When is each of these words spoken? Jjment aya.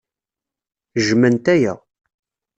Jjment 1.05 1.45
aya. 1.53 1.73